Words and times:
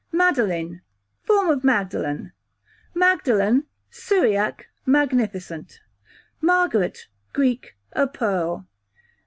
Madeline, 0.11 0.81
form 1.27 1.47
of 1.51 1.63
Magdalen, 1.63 2.31
q.v. 2.95 2.99
Magdalen, 2.99 3.67
Syriac, 3.91 4.65
magnificent. 4.83 5.79
Margaret, 6.41 7.05
Greek, 7.33 7.75
a 7.93 8.07
pearl. 8.07 8.65